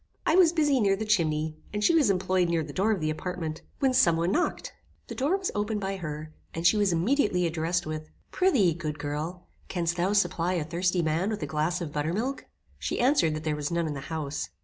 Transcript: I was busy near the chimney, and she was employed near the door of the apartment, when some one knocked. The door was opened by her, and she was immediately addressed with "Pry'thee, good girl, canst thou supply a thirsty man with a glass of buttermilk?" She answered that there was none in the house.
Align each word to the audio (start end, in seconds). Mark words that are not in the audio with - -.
I 0.25 0.35
was 0.35 0.51
busy 0.51 0.79
near 0.79 0.95
the 0.95 1.05
chimney, 1.05 1.57
and 1.71 1.83
she 1.83 1.93
was 1.93 2.09
employed 2.09 2.49
near 2.49 2.63
the 2.63 2.73
door 2.73 2.89
of 2.91 3.01
the 3.01 3.11
apartment, 3.11 3.61
when 3.77 3.93
some 3.93 4.17
one 4.17 4.31
knocked. 4.31 4.73
The 5.09 5.13
door 5.13 5.37
was 5.37 5.51
opened 5.53 5.79
by 5.79 5.97
her, 5.97 6.33
and 6.55 6.65
she 6.65 6.75
was 6.75 6.91
immediately 6.91 7.45
addressed 7.45 7.85
with 7.85 8.09
"Pry'thee, 8.31 8.73
good 8.75 8.97
girl, 8.97 9.45
canst 9.67 9.97
thou 9.97 10.13
supply 10.13 10.53
a 10.53 10.63
thirsty 10.63 11.03
man 11.03 11.29
with 11.29 11.43
a 11.43 11.45
glass 11.45 11.81
of 11.81 11.93
buttermilk?" 11.93 12.47
She 12.79 12.99
answered 12.99 13.35
that 13.35 13.43
there 13.43 13.55
was 13.55 13.69
none 13.69 13.85
in 13.85 13.93
the 13.93 13.99
house. 14.09 14.49